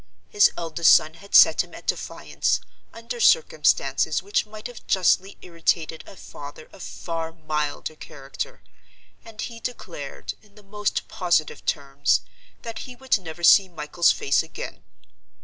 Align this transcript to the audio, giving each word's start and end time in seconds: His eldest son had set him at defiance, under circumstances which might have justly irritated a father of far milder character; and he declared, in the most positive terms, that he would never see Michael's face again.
His 0.29 0.51
eldest 0.57 0.95
son 0.95 1.13
had 1.13 1.35
set 1.35 1.63
him 1.63 1.75
at 1.75 1.85
defiance, 1.85 2.59
under 2.91 3.19
circumstances 3.19 4.23
which 4.23 4.47
might 4.47 4.65
have 4.65 4.87
justly 4.87 5.37
irritated 5.43 6.03
a 6.07 6.15
father 6.17 6.67
of 6.73 6.81
far 6.81 7.31
milder 7.33 7.95
character; 7.95 8.63
and 9.23 9.39
he 9.39 9.59
declared, 9.59 10.33
in 10.41 10.55
the 10.55 10.63
most 10.63 11.07
positive 11.07 11.63
terms, 11.67 12.21
that 12.63 12.79
he 12.89 12.95
would 12.95 13.19
never 13.19 13.43
see 13.43 13.69
Michael's 13.69 14.11
face 14.11 14.41
again. 14.41 14.83